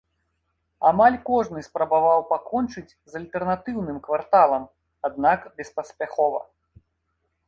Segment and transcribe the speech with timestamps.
[0.91, 4.65] Амаль кожны спрабаваў пакончыць з альтэрнатыўным кварталам,
[5.11, 6.41] аднак беспаспяхова.